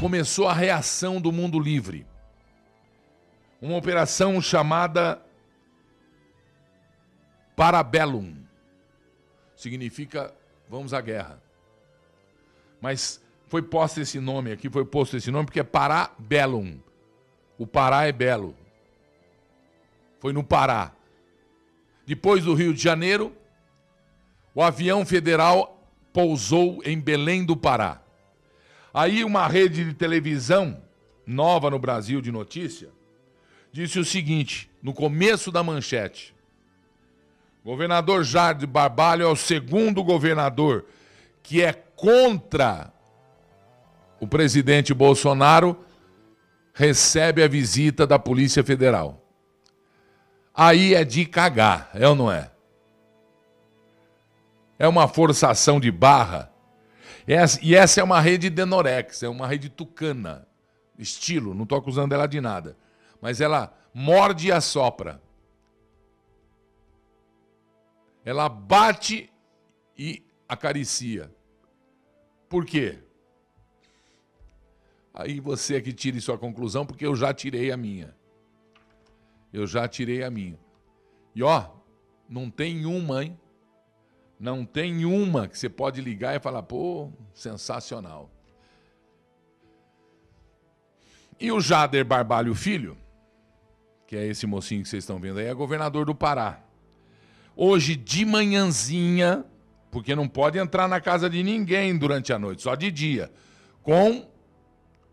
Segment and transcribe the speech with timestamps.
[0.00, 2.06] começou a reação do mundo livre.
[3.60, 5.20] Uma operação chamada
[7.56, 8.36] Parabellum.
[9.56, 10.32] Significa
[10.68, 11.42] vamos à guerra.
[12.80, 16.78] Mas foi posto esse nome aqui, foi posto esse nome porque é Parabellum.
[17.58, 18.54] O Pará é belo.
[20.20, 20.92] Foi no Pará.
[22.06, 23.36] Depois do Rio de Janeiro,
[24.54, 28.00] o avião federal pousou em Belém do Pará.
[28.98, 30.82] Aí uma rede de televisão
[31.24, 32.88] nova no Brasil de notícia
[33.70, 36.34] disse o seguinte, no começo da manchete:
[37.64, 40.84] Governador Jardim Barbalho é o segundo governador
[41.44, 42.92] que é contra
[44.18, 45.78] o presidente Bolsonaro
[46.74, 49.22] recebe a visita da Polícia Federal.
[50.52, 52.50] Aí é de cagar, é ou não é?
[54.76, 56.57] É uma forçação de barra.
[57.60, 60.48] E essa é uma rede Denorex, é uma rede tucana.
[60.98, 62.74] Estilo, não estou acusando ela de nada.
[63.20, 65.20] Mas ela morde e assopra.
[68.24, 69.30] Ela bate
[69.96, 71.30] e acaricia.
[72.48, 72.98] Por quê?
[75.12, 78.16] Aí você é que tire sua conclusão, porque eu já tirei a minha.
[79.52, 80.58] Eu já tirei a minha.
[81.34, 81.68] E ó,
[82.26, 83.38] não tem uma, hein?
[84.38, 88.30] Não tem uma que você pode ligar e falar, pô, sensacional.
[91.40, 92.96] E o Jader Barbalho Filho,
[94.06, 96.60] que é esse mocinho que vocês estão vendo aí, é governador do Pará.
[97.56, 99.44] Hoje de manhãzinha,
[99.90, 103.32] porque não pode entrar na casa de ninguém durante a noite, só de dia,
[103.82, 104.30] com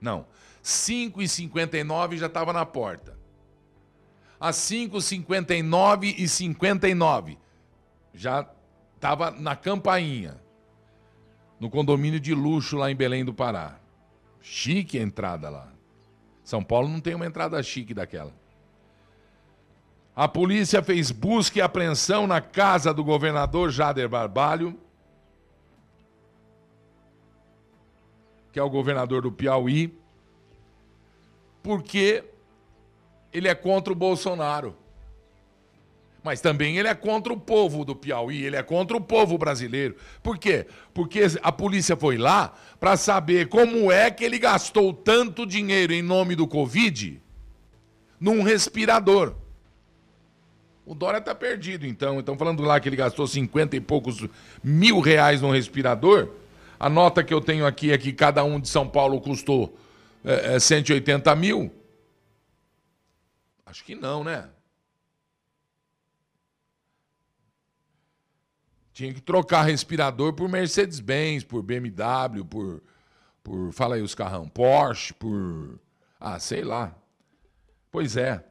[0.07, 0.25] não.
[0.63, 3.19] 5 e 59 já estava na porta.
[4.41, 7.39] Às 5 59 e 59
[8.15, 8.47] já
[8.95, 10.41] estava na campainha.
[11.61, 13.79] No condomínio de luxo lá em Belém do Pará.
[14.41, 15.69] Chique a entrada lá.
[16.45, 18.33] São Paulo não tem uma entrada chique daquela.
[20.15, 24.79] A polícia fez busca e apreensão na casa do governador Jader Barbalho
[28.57, 29.93] que é o governador do Piauí,
[31.63, 32.25] porque
[33.31, 34.75] ele é contra o Bolsonaro.
[36.25, 39.95] Mas também ele é contra o povo do Piauí, ele é contra o povo brasileiro.
[40.23, 40.67] Por quê?
[40.95, 46.01] Porque a polícia foi lá para saber como é que ele gastou tanto dinheiro em
[46.01, 47.23] nome do Covid
[48.19, 49.35] num respirador.
[50.87, 52.21] O Dória tá perdido, então.
[52.21, 54.27] Estão falando lá que ele gastou 50 e poucos
[54.65, 56.31] mil reais num respirador.
[56.79, 59.79] A nota que eu tenho aqui é que cada um de São Paulo custou
[60.25, 61.73] é, é 180 mil.
[63.65, 64.49] Acho que não, né?
[68.93, 72.83] Tinha que trocar respirador por Mercedes-Benz, por BMW, por,
[73.45, 73.73] por.
[73.73, 74.49] Fala aí os carrão.
[74.49, 75.79] Porsche, por.
[76.19, 76.97] Ah, sei lá.
[77.91, 78.43] Pois é.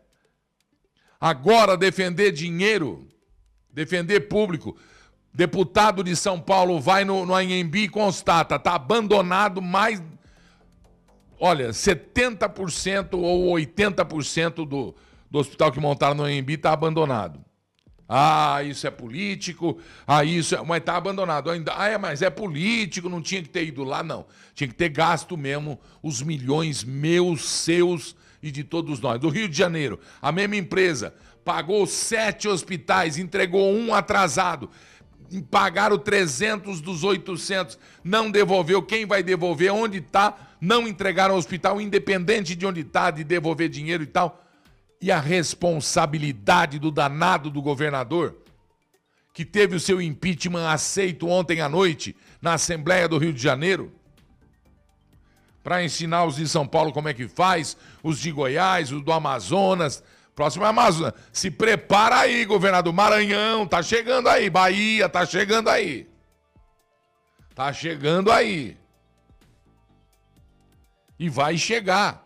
[1.20, 3.08] Agora defender dinheiro,
[3.72, 4.78] defender público.
[5.36, 10.02] Deputado de São Paulo vai no, no Anhembi e constata, está abandonado mais.
[11.38, 14.96] Olha, 70% ou 80% do,
[15.30, 17.44] do hospital que montaram no Anhembi está abandonado.
[18.08, 19.78] Ah, isso é político.
[20.08, 20.64] Ah, isso é.
[20.64, 21.74] Mas está abandonado ainda.
[21.76, 24.26] Ah, é, mas é político, não tinha que ter ido lá, não.
[24.54, 29.20] Tinha que ter gasto mesmo os milhões meus, seus e de todos nós.
[29.20, 31.14] Do Rio de Janeiro, a mesma empresa
[31.44, 34.70] pagou sete hospitais, entregou um atrasado
[35.50, 38.82] pagaram 300 dos 800, não devolveu.
[38.82, 39.72] Quem vai devolver?
[39.72, 40.38] Onde está?
[40.60, 44.44] Não entregaram ao hospital, independente de onde está, de devolver dinheiro e tal.
[45.02, 48.36] E a responsabilidade do danado do governador,
[49.34, 53.92] que teve o seu impeachment aceito ontem à noite na Assembleia do Rio de Janeiro,
[55.62, 59.12] para ensinar os de São Paulo como é que faz, os de Goiás, os do
[59.12, 60.04] Amazonas,
[60.36, 61.14] Próximo é Amazônia.
[61.32, 62.94] Se prepara aí, governador.
[62.94, 64.50] Maranhão, tá chegando aí.
[64.50, 66.08] Bahia, tá chegando aí.
[67.56, 68.78] Tá chegando aí.
[71.18, 72.26] E vai chegar.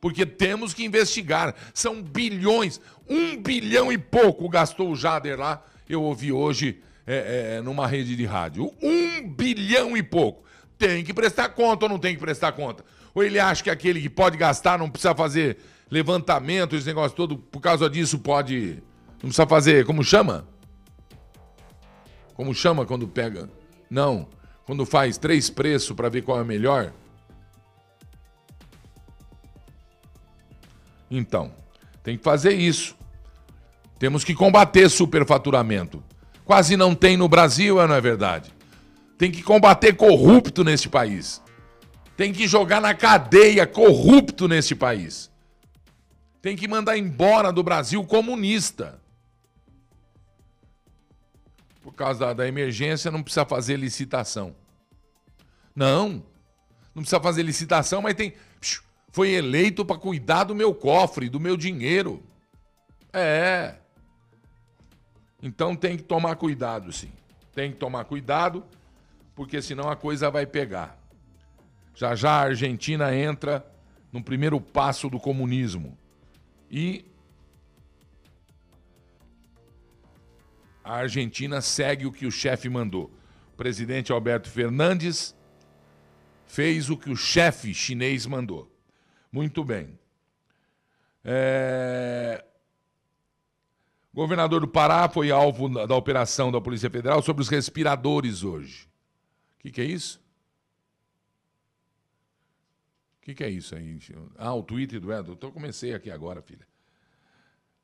[0.00, 1.54] Porque temos que investigar.
[1.74, 2.80] São bilhões.
[3.06, 5.62] Um bilhão e pouco gastou o Jader lá.
[5.86, 8.72] Eu ouvi hoje é, é, numa rede de rádio.
[8.82, 10.44] Um bilhão e pouco.
[10.78, 12.82] Tem que prestar conta ou não tem que prestar conta?
[13.14, 15.58] Ou ele acha que aquele que pode gastar não precisa fazer
[15.90, 18.82] levantamento, esse negócio todo, por causa disso pode.
[19.14, 19.84] Não precisa fazer.
[19.84, 20.46] Como chama?
[22.34, 23.50] Como chama quando pega?
[23.90, 24.28] Não.
[24.64, 26.92] Quando faz três preços para ver qual é melhor?
[31.10, 31.52] Então,
[32.02, 32.94] tem que fazer isso.
[33.98, 36.02] Temos que combater superfaturamento.
[36.44, 38.52] Quase não tem no Brasil, não é verdade?
[39.16, 41.42] Tem que combater corrupto nesse país.
[42.16, 45.30] Tem que jogar na cadeia corrupto nesse país.
[46.40, 49.00] Tem que mandar embora do Brasil comunista.
[51.82, 54.54] Por causa da, da emergência, não precisa fazer licitação.
[55.74, 56.22] Não.
[56.94, 58.34] Não precisa fazer licitação, mas tem.
[59.10, 62.22] Foi eleito para cuidar do meu cofre, do meu dinheiro.
[63.12, 63.76] É.
[65.42, 67.10] Então tem que tomar cuidado, sim.
[67.54, 68.64] Tem que tomar cuidado,
[69.34, 70.98] porque senão a coisa vai pegar.
[71.94, 73.64] Já já a Argentina entra
[74.12, 75.96] no primeiro passo do comunismo.
[76.70, 77.04] E
[80.84, 83.12] a Argentina segue o que o chefe mandou.
[83.52, 85.36] O presidente Alberto Fernandes
[86.46, 88.70] fez o que o chefe chinês mandou.
[89.30, 89.98] Muito bem.
[91.22, 92.44] É...
[94.14, 98.88] Governador do Pará foi alvo da operação da Polícia Federal sobre os respiradores hoje.
[99.56, 100.20] O que, que, é isso?
[103.17, 103.98] O que, que, é isso aí?
[104.38, 105.32] Ah, o tweet do Edson.
[105.32, 106.66] Então comecei aqui agora, filha.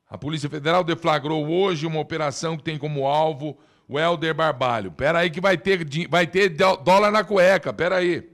[0.09, 3.55] A Polícia Federal deflagrou hoje uma operação que tem como alvo
[3.87, 4.91] o Helder Barbalho.
[4.91, 8.27] Pera aí que vai ter, vai ter dólar na cueca, pera aí.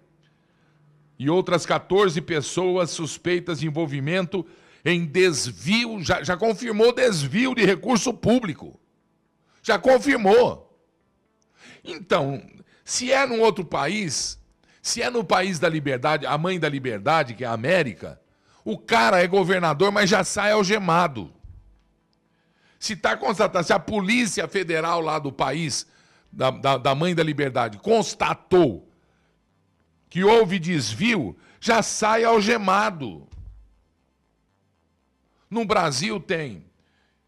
[1.20, 4.46] E outras 14 pessoas suspeitas de envolvimento
[4.84, 8.80] em desvio, já, já confirmou desvio de recurso público.
[9.62, 10.82] Já confirmou.
[11.84, 12.42] Então,
[12.86, 14.41] se é num outro país,
[14.82, 18.20] se é no país da liberdade, a mãe da liberdade, que é a América,
[18.64, 21.32] o cara é governador, mas já sai algemado.
[22.80, 25.86] Se está constatado, se a Polícia Federal lá do país,
[26.32, 28.92] da, da, da mãe da liberdade, constatou
[30.10, 33.28] que houve desvio, já sai algemado.
[35.50, 36.66] No Brasil tem.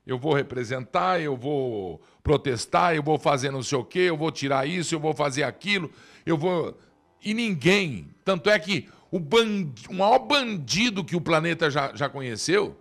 [0.06, 4.32] Eu vou representar, eu vou protestar, eu vou fazer não sei o quê, eu vou
[4.32, 5.90] tirar isso, eu vou fazer aquilo,
[6.26, 6.78] eu vou.
[7.24, 8.10] E ninguém.
[8.26, 9.72] Tanto é que o, band...
[9.90, 12.78] o maior bandido que o planeta já, já conheceu,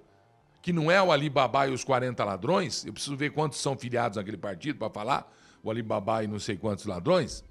[0.60, 4.16] que não é o Alibaba e os 40 ladrões, eu preciso ver quantos são filiados
[4.16, 7.44] naquele partido para falar, o Alibaba e não sei quantos ladrões.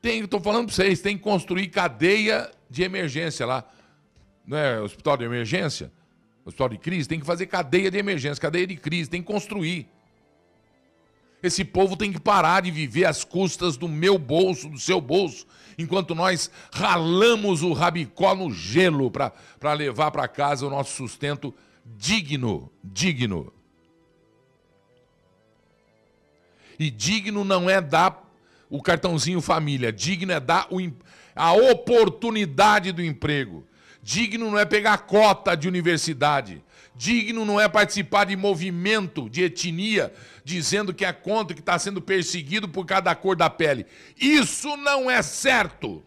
[0.00, 3.68] Tem, estou falando para vocês, tem que construir cadeia de emergência lá.
[4.46, 5.90] Não é hospital de emergência?
[6.44, 9.88] Hospital de crise, tem que fazer cadeia de emergência, cadeia de crise, tem que construir.
[11.46, 15.46] Esse povo tem que parar de viver às custas do meu bolso, do seu bolso,
[15.78, 21.54] enquanto nós ralamos o rabicó no gelo para levar para casa o nosso sustento
[21.84, 23.52] digno, digno.
[26.78, 28.26] E digno não é dar
[28.68, 29.92] o cartãozinho família.
[29.92, 30.78] Digno é dar o,
[31.34, 33.66] a oportunidade do emprego.
[34.02, 36.62] Digno não é pegar cota de universidade.
[36.96, 40.12] Digno não é participar de movimento de etnia
[40.42, 43.84] dizendo que é contra, que está sendo perseguido por cada cor da pele.
[44.16, 46.02] Isso não é certo.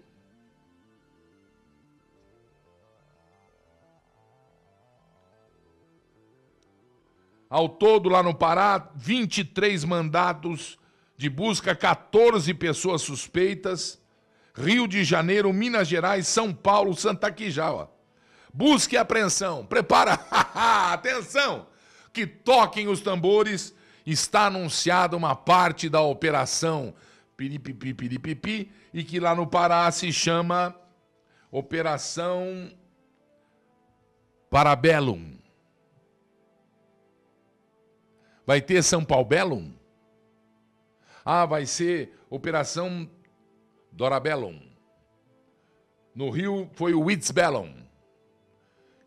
[7.50, 10.78] Ao todo, lá no Pará, 23 mandatos
[11.18, 14.00] de busca 14 pessoas suspeitas.
[14.56, 17.92] Rio de Janeiro, Minas Gerais, São Paulo, Santa Quijawa.
[17.92, 17.99] Busca
[18.92, 19.66] e apreensão.
[19.66, 20.14] Prepara.
[20.92, 21.68] Atenção!
[22.12, 23.74] Que toquem os tambores.
[24.06, 26.94] Está anunciada uma parte da operação
[27.38, 30.76] Piripipi, Piripipi, e que lá no Pará se chama
[31.52, 32.72] Operação
[34.50, 35.38] Parabellum.
[38.46, 39.72] Vai ter São Paulo Bellum?
[41.24, 43.08] Ah, vai ser Operação
[43.92, 44.60] Dorabellum.
[46.16, 47.89] No Rio foi o Witzbellum.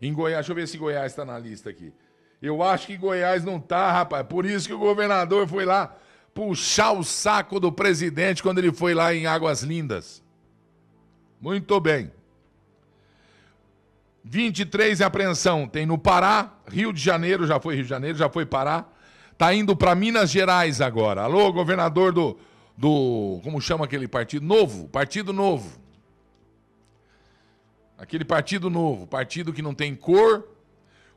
[0.03, 1.93] Em Goiás, deixa eu ver se Goiás está na lista aqui.
[2.43, 4.27] Eu acho que Goiás não tá, rapaz.
[4.27, 5.97] Por isso que o governador foi lá
[6.35, 10.21] puxar o saco do presidente quando ele foi lá em Águas Lindas.
[11.41, 12.11] Muito bem.
[14.25, 15.69] 23 em apreensão.
[15.69, 18.87] Tem no Pará, Rio de Janeiro, já foi Rio de Janeiro, já foi Pará.
[19.31, 21.23] Está indo para Minas Gerais agora.
[21.23, 22.37] Alô, governador do,
[22.77, 23.41] do.
[23.45, 24.45] Como chama aquele partido?
[24.45, 24.89] Novo.
[24.89, 25.82] Partido Novo.
[28.03, 29.07] Aquele partido novo.
[29.07, 30.49] Partido que não tem cor.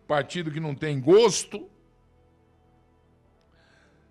[0.07, 1.67] Partido que não tem gosto.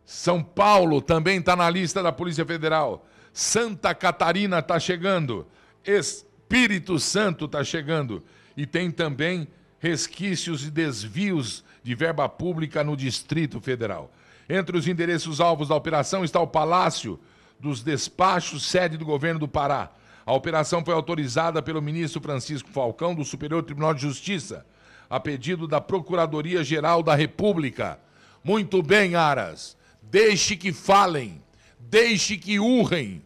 [0.05, 3.07] São Paulo também está na lista da Polícia Federal.
[3.33, 5.47] Santa Catarina está chegando.
[5.85, 8.25] Espírito Santo está chegando.
[8.57, 9.47] E tem também
[9.79, 14.13] resquícios e desvios de verba pública no Distrito Federal.
[14.49, 17.21] Entre os endereços alvos da operação está o Palácio
[17.61, 19.93] dos Despachos, sede do governo do Pará,
[20.27, 24.65] A operação foi autorizada pelo ministro Francisco Falcão, do Superior Tribunal de Justiça,
[25.09, 27.99] a pedido da Procuradoria-Geral da República.
[28.43, 29.77] Muito bem, Aras.
[30.03, 31.43] Deixe que falem.
[31.79, 33.23] Deixe que urrem.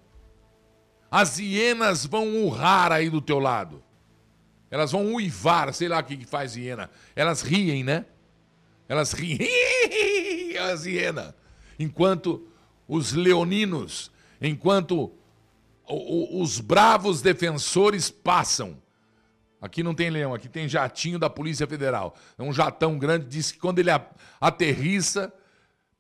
[1.10, 3.82] As hienas vão urrar aí do teu lado.
[4.70, 6.90] Elas vão uivar, sei lá o que faz hiena.
[7.16, 8.04] Elas riem, né?
[8.88, 9.38] Elas riem.
[10.58, 11.32] As hienas.
[11.78, 12.46] Enquanto
[12.88, 15.12] os leoninos, enquanto
[15.88, 18.76] os bravos defensores passam.
[19.60, 22.16] Aqui não tem leão, aqui tem jatinho da Polícia Federal.
[22.36, 23.90] É um jatão grande, diz que quando ele
[24.40, 25.32] aterrissa,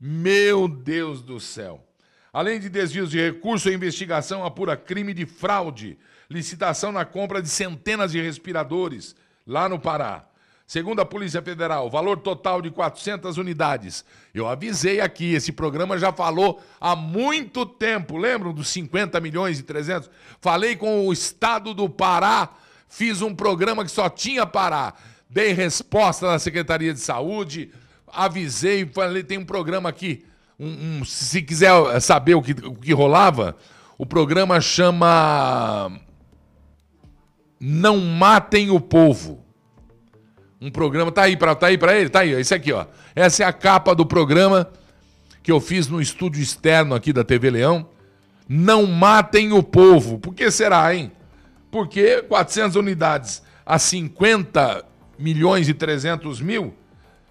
[0.00, 1.84] meu Deus do céu.
[2.32, 5.98] Além de desvios de recurso, a investigação apura crime de fraude,
[6.30, 9.16] licitação na compra de centenas de respiradores
[9.46, 10.28] lá no Pará.
[10.68, 14.04] Segundo a Polícia Federal, valor total de 400 unidades.
[14.34, 19.62] Eu avisei aqui, esse programa já falou há muito tempo, lembram dos 50 milhões e
[19.62, 20.10] 300?
[20.42, 22.50] Falei com o estado do Pará,
[22.86, 24.92] fiz um programa que só tinha Pará.
[25.30, 27.70] Dei resposta na Secretaria de Saúde,
[28.06, 30.26] avisei, falei, tem um programa aqui.
[30.60, 33.56] Um, um, se quiser saber o que, o que rolava,
[33.96, 35.98] o programa chama
[37.58, 39.47] Não Matem o Povo.
[40.60, 42.86] Um programa, tá aí para tá aí para ele, tá aí, esse aqui, ó.
[43.14, 44.68] Essa é a capa do programa
[45.42, 47.88] que eu fiz no estúdio externo aqui da TV Leão.
[48.48, 50.18] Não matem o povo.
[50.18, 51.12] Por que será, hein?
[51.70, 54.84] Porque 400 unidades a 50
[55.18, 56.74] milhões e 300 mil,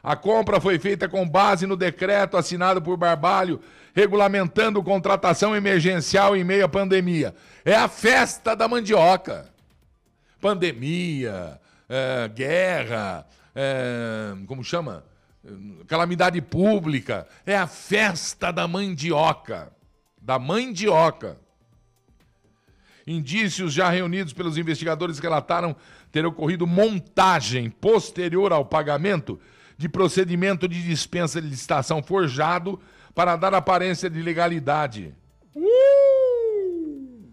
[0.02, 3.60] A compra foi feita com base no decreto assinado por Barbalho,
[3.94, 7.34] regulamentando contratação emergencial em meio à pandemia.
[7.64, 9.48] É a festa da mandioca.
[10.40, 15.04] Pandemia, é, guerra, é, como chama?
[15.86, 17.28] Calamidade pública.
[17.46, 19.72] É a festa da mandioca.
[20.20, 21.38] Da mandioca.
[23.06, 25.76] Indícios já reunidos pelos investigadores relataram
[26.10, 29.40] ter ocorrido montagem posterior ao pagamento
[29.76, 32.80] de procedimento de dispensa de licitação forjado
[33.14, 35.14] para dar aparência de legalidade.
[35.54, 37.30] Uh!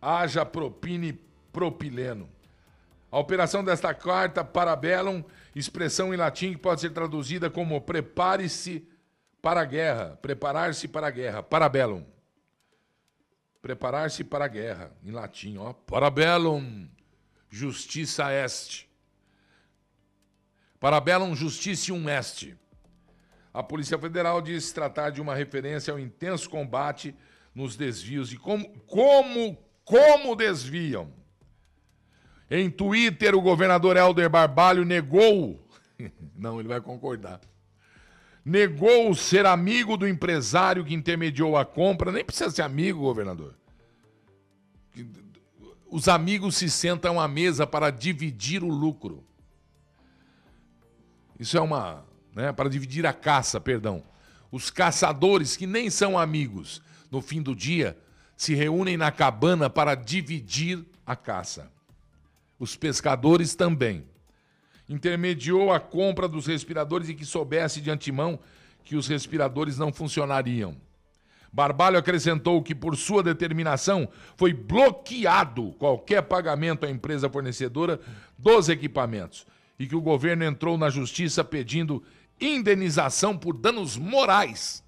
[0.00, 1.12] Haja propine
[1.52, 2.28] propileno.
[3.10, 5.22] A operação desta carta, parabellum,
[5.54, 8.88] expressão em latim que pode ser traduzida como prepare-se
[9.42, 12.04] para a guerra, preparar-se para a guerra, parabellum.
[13.60, 15.72] Preparar-se para a guerra, em latim, ó.
[15.72, 16.88] Parabellum,
[17.50, 18.89] justiça est.
[20.80, 22.56] Parabellum justicium est.
[23.52, 27.14] A Polícia Federal diz tratar de uma referência ao intenso combate
[27.54, 31.12] nos desvios e como, como, como desviam.
[32.50, 35.62] Em Twitter, o governador Helder Barbalho negou,
[36.34, 37.40] não, ele vai concordar,
[38.42, 42.10] negou ser amigo do empresário que intermediou a compra.
[42.10, 43.54] Nem precisa ser amigo, governador.
[45.90, 49.24] Os amigos se sentam à mesa para dividir o lucro.
[51.40, 52.04] Isso é uma.
[52.34, 54.04] Né, para dividir a caça, perdão.
[54.52, 57.96] Os caçadores, que nem são amigos, no fim do dia,
[58.36, 61.72] se reúnem na cabana para dividir a caça.
[62.58, 64.04] Os pescadores também
[64.88, 68.38] intermediou a compra dos respiradores e que soubesse de antemão
[68.84, 70.76] que os respiradores não funcionariam.
[71.52, 77.98] Barbalho acrescentou que, por sua determinação, foi bloqueado qualquer pagamento à empresa fornecedora
[78.38, 79.46] dos equipamentos
[79.80, 82.04] e que o governo entrou na justiça pedindo
[82.38, 84.84] indenização por danos morais.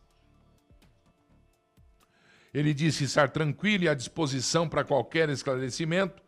[2.52, 6.22] Ele disse estar tranquilo e à disposição para qualquer esclarecimento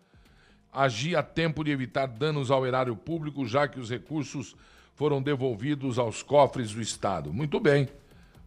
[0.73, 4.57] agir a tempo de evitar danos ao erário público, já que os recursos
[4.95, 7.35] foram devolvidos aos cofres do Estado.
[7.35, 7.87] Muito bem.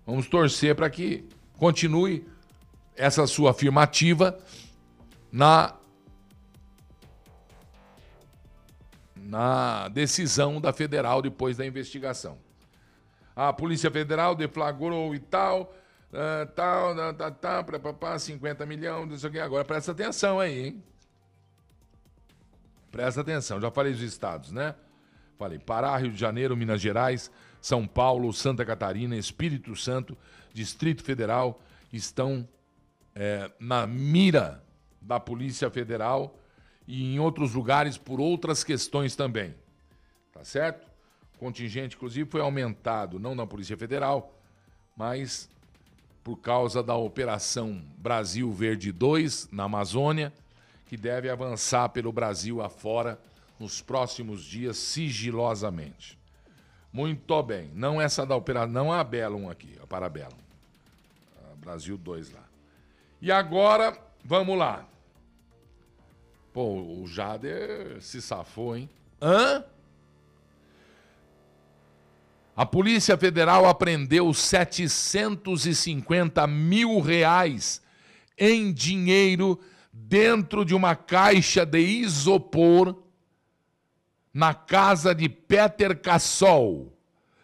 [0.04, 1.26] Vamos torcer para que
[1.60, 2.28] continue
[2.96, 4.36] essa sua afirmativa
[5.32, 5.76] na
[9.28, 12.38] na decisão da federal depois da investigação.
[13.36, 15.76] A Polícia Federal deflagrou e tal,
[16.14, 19.40] uh, tal, tal, tal, tal, pra, pra, pra, 50 milhões, não sei o que.
[19.40, 20.84] Agora presta atenção aí, hein?
[22.90, 24.74] Presta atenção, já falei dos estados, né?
[25.38, 27.30] Falei Pará, Rio de Janeiro, Minas Gerais,
[27.62, 30.18] São Paulo, Santa Catarina, Espírito Santo,
[30.54, 32.48] Distrito Federal estão
[33.14, 34.64] é, na mira
[35.02, 36.40] da Polícia Federal
[36.88, 39.54] e em outros lugares por outras questões também.
[40.32, 40.88] Tá certo?
[41.36, 44.34] O contingente, inclusive, foi aumentado, não na Polícia Federal,
[44.96, 45.50] mas
[46.24, 50.34] por causa da Operação Brasil Verde 2 na Amazônia,
[50.88, 53.20] que deve avançar pelo Brasil afora
[53.60, 56.18] nos próximos dias sigilosamente.
[56.92, 57.70] Muito bem.
[57.74, 60.38] Não essa da operação, não a Bellum aqui, a Parabellum.
[61.52, 62.44] A Brasil 2 lá.
[63.22, 64.86] E agora, vamos lá.
[66.58, 68.90] Pô, o Jader se safou, hein?
[69.22, 69.64] Hã?
[72.56, 77.80] A Polícia Federal apreendeu 750 mil reais
[78.36, 79.60] em dinheiro
[79.94, 83.04] dentro de uma caixa de isopor
[84.34, 86.92] na casa de Peter Cassol,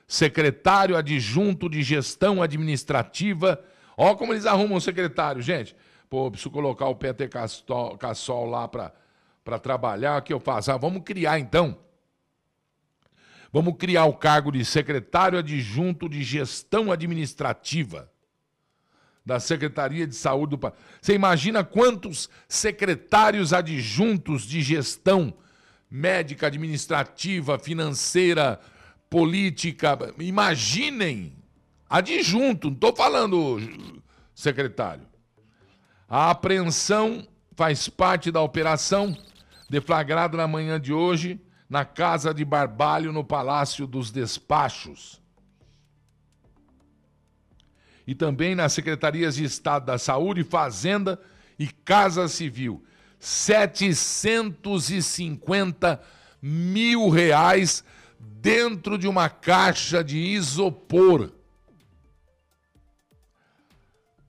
[0.07, 3.63] secretário adjunto de gestão administrativa.
[3.95, 5.75] Ó como eles arrumam o secretário, gente.
[6.09, 9.02] Pô, preciso colocar o Peter Cassol lá para
[9.43, 10.71] para trabalhar, o que eu faço?
[10.71, 11.77] Ah, vamos criar então.
[13.51, 18.11] Vamos criar o cargo de secretário adjunto de gestão administrativa
[19.25, 20.73] da Secretaria de Saúde do país.
[21.01, 25.33] Você imagina quantos secretários adjuntos de gestão
[25.89, 28.59] médica, administrativa, financeira,
[29.09, 29.97] política.
[30.17, 31.35] Imaginem,
[31.87, 34.01] adjunto, não estou falando
[34.33, 35.05] secretário.
[36.09, 37.25] A apreensão
[37.55, 39.15] faz parte da operação
[39.73, 45.19] deflagrado na manhã de hoje na casa de Barbalho, no Palácio dos Despachos.
[48.05, 51.19] E também nas secretarias de Estado da Saúde, Fazenda
[51.57, 52.85] e Casa Civil.
[53.19, 55.99] 750
[56.39, 57.83] mil reais
[58.19, 61.31] dentro de uma caixa de isopor.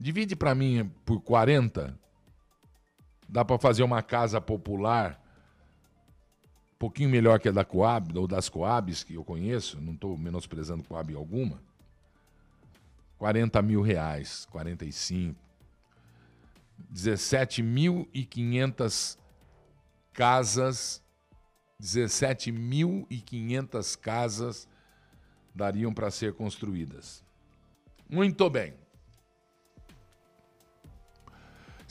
[0.00, 1.94] Divide para mim por 40.
[3.28, 5.22] Dá para fazer uma casa popular
[6.84, 10.84] pouquinho melhor que a da Coab, ou das Coabs que eu conheço, não estou menosprezando
[10.84, 11.62] Coab alguma.
[13.16, 15.40] 40 mil reais, 45.
[16.92, 19.16] 17.500
[20.12, 21.02] casas,
[21.80, 24.68] 17.500 casas
[25.54, 27.24] dariam para ser construídas.
[28.06, 28.74] Muito bem.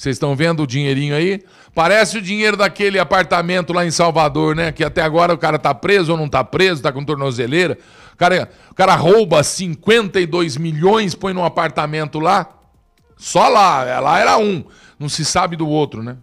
[0.04, 1.42] Vocês estão vendo o dinheirinho aí?
[1.74, 4.70] Parece o dinheiro daquele apartamento lá em Salvador, né?
[4.70, 7.78] Que até agora o cara tá preso ou não tá preso, tá com tornozeleira.
[8.14, 12.50] O cara, o cara rouba 52 milhões, põe num apartamento lá.
[13.16, 14.66] Só lá, lá era um.
[15.00, 16.18] Não se sabe do outro, né?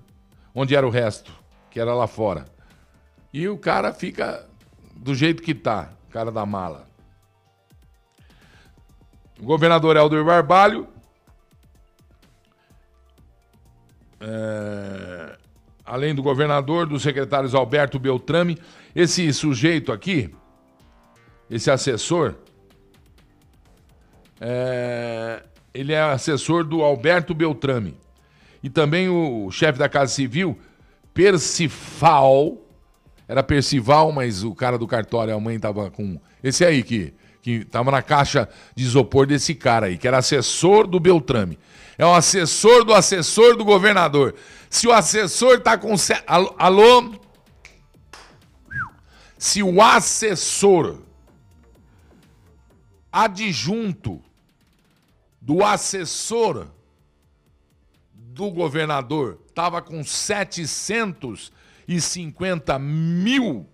[0.54, 1.32] Onde era o resto,
[1.70, 2.44] que era lá fora.
[3.32, 4.46] E o cara fica
[4.94, 6.86] do jeito que tá, cara da mala.
[9.40, 10.86] O governador Helder Barbalho
[14.20, 15.36] é,
[15.84, 18.58] além do governador, dos secretários Alberto Beltrame,
[18.94, 20.32] esse sujeito aqui,
[21.50, 22.34] esse assessor,
[24.40, 27.96] é, ele é assessor do Alberto Beltrame.
[28.62, 30.58] E também o chefe da Casa Civil,
[31.14, 32.58] Percifal,
[33.26, 36.20] era Percival, mas o cara do cartório, a mãe tava com.
[36.42, 40.86] Esse aí que, que tava na caixa de isopor desse cara aí, que era assessor
[40.86, 41.58] do Beltrame
[42.00, 44.34] é o assessor do assessor do governador.
[44.70, 45.94] Se o assessor está com.
[46.58, 47.12] Alô?
[49.36, 51.02] Se o assessor
[53.12, 54.22] adjunto
[55.42, 56.68] do assessor
[58.14, 63.68] do governador estava com 750 mil,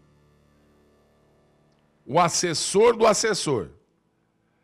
[2.07, 3.71] o assessor do assessor.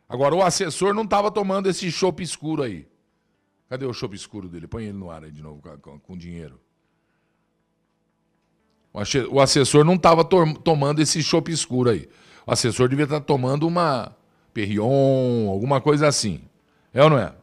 [0.07, 2.87] Agora, o assessor não estava tomando esse chopp escuro aí.
[3.69, 4.67] Cadê o chope escuro dele?
[4.67, 6.59] Põe ele no ar aí de novo com, com dinheiro.
[9.31, 12.07] O assessor não estava tomando esse chope escuro aí.
[12.45, 14.15] O assessor devia estar tá tomando uma
[14.53, 16.41] Perrion, alguma coisa assim.
[16.93, 17.33] É ou não é?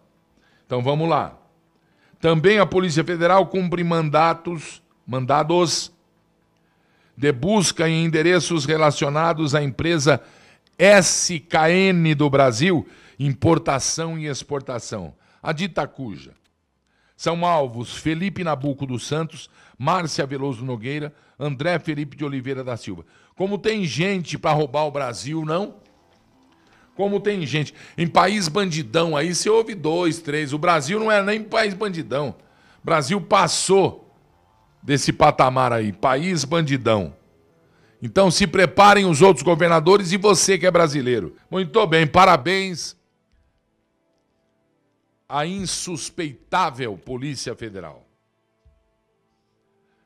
[0.65, 1.37] Então vamos lá.
[2.21, 5.93] Também a Polícia Federal cumpre mandatos, mandados
[7.21, 10.23] de busca em endereços relacionados à empresa
[10.79, 15.13] SKN do Brasil, importação e exportação.
[15.43, 16.33] A dita cuja.
[17.15, 23.05] São alvos Felipe Nabuco dos Santos, Márcia Veloso Nogueira, André Felipe de Oliveira da Silva.
[23.37, 25.75] Como tem gente para roubar o Brasil, não?
[26.97, 27.75] Como tem gente.
[27.99, 30.55] Em país bandidão aí, você ouve dois, três.
[30.55, 32.35] O Brasil não é nem país bandidão.
[32.83, 34.10] O Brasil passou
[34.83, 37.15] desse patamar aí, país bandidão.
[38.03, 41.37] Então se preparem os outros governadores e você que é brasileiro.
[41.51, 42.97] Muito bem, parabéns
[45.29, 48.05] à insuspeitável Polícia Federal.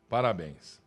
[0.08, 0.80] Parabéns.